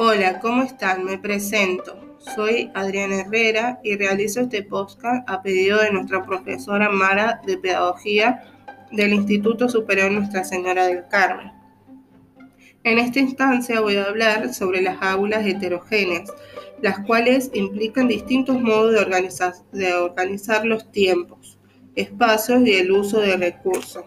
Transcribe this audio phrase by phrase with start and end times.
[0.00, 1.04] Hola, ¿cómo están?
[1.04, 1.98] Me presento.
[2.20, 8.44] Soy Adriana Herrera y realizo este podcast a pedido de nuestra profesora Mara de Pedagogía
[8.92, 11.50] del Instituto Superior Nuestra Señora del Carmen.
[12.84, 16.32] En esta instancia voy a hablar sobre las aulas heterogéneas,
[16.80, 21.58] las cuales implican distintos modos de organizar, de organizar los tiempos,
[21.96, 24.04] espacios y el uso de recursos.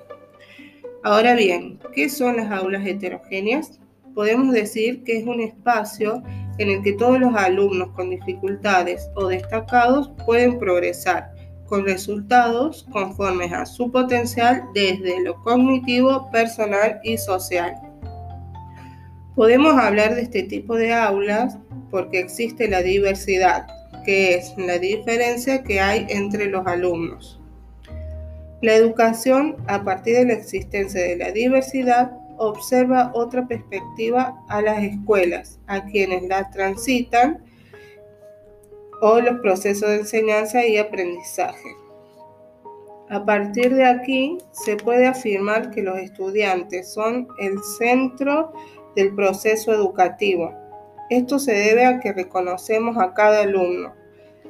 [1.03, 3.80] Ahora bien, ¿qué son las aulas heterogéneas?
[4.13, 6.21] Podemos decir que es un espacio
[6.57, 11.31] en el que todos los alumnos con dificultades o destacados pueden progresar
[11.65, 17.75] con resultados conformes a su potencial desde lo cognitivo, personal y social.
[19.35, 21.57] Podemos hablar de este tipo de aulas
[21.89, 23.67] porque existe la diversidad,
[24.03, 27.39] que es la diferencia que hay entre los alumnos.
[28.61, 34.81] La educación, a partir de la existencia de la diversidad, observa otra perspectiva a las
[34.83, 37.43] escuelas, a quienes las transitan
[39.01, 41.69] o los procesos de enseñanza y aprendizaje.
[43.09, 48.53] A partir de aquí se puede afirmar que los estudiantes son el centro
[48.95, 50.51] del proceso educativo.
[51.09, 53.93] Esto se debe a que reconocemos a cada alumno.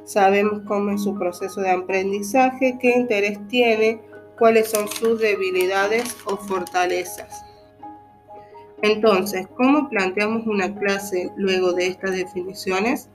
[0.05, 3.99] Sabemos cómo es su proceso de aprendizaje, qué interés tiene,
[4.37, 7.50] cuáles son sus debilidades o fortalezas.
[8.81, 13.09] Entonces, ¿cómo planteamos una clase luego de estas definiciones?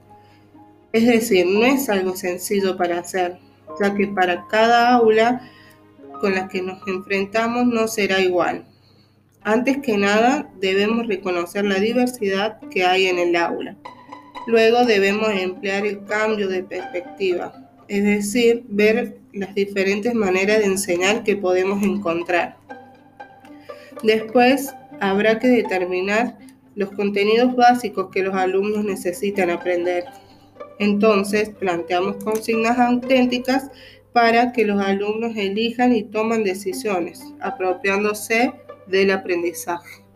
[0.93, 3.37] Es decir, no es algo sencillo para hacer,
[3.79, 5.41] ya que para cada aula
[6.21, 8.65] con la que nos enfrentamos no será igual.
[9.43, 13.75] Antes que nada, debemos reconocer la diversidad que hay en el aula.
[14.47, 17.53] Luego debemos emplear el cambio de perspectiva,
[17.89, 22.57] es decir, ver las diferentes maneras de enseñar que podemos encontrar.
[24.03, 26.37] Después habrá que determinar
[26.75, 30.05] los contenidos básicos que los alumnos necesitan aprender.
[30.79, 33.71] Entonces, planteamos consignas auténticas
[34.13, 38.53] para que los alumnos elijan y toman decisiones, apropiándose
[38.87, 40.06] del aprendizaje.